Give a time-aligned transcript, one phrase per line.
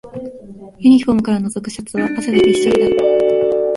[0.79, 3.03] ユニフォームからのぞくシャツは汗でびっしょりだ